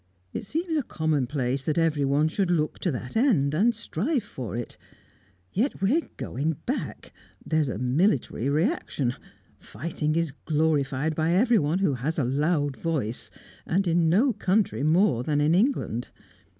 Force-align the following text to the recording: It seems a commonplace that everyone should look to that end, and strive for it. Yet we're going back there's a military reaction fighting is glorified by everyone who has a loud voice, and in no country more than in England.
It 0.33 0.47
seems 0.47 0.75
a 0.77 0.81
commonplace 0.81 1.63
that 1.65 1.77
everyone 1.77 2.27
should 2.27 2.49
look 2.49 2.79
to 2.79 2.91
that 2.91 3.15
end, 3.15 3.53
and 3.53 3.75
strive 3.75 4.23
for 4.23 4.55
it. 4.57 4.75
Yet 5.53 5.79
we're 5.79 6.09
going 6.17 6.53
back 6.65 7.13
there's 7.45 7.69
a 7.69 7.77
military 7.77 8.49
reaction 8.49 9.13
fighting 9.59 10.15
is 10.15 10.31
glorified 10.45 11.13
by 11.13 11.33
everyone 11.33 11.77
who 11.77 11.93
has 11.93 12.17
a 12.17 12.23
loud 12.23 12.75
voice, 12.77 13.29
and 13.63 13.85
in 13.87 14.09
no 14.09 14.33
country 14.33 14.81
more 14.81 15.21
than 15.21 15.39
in 15.39 15.53
England. 15.53 16.07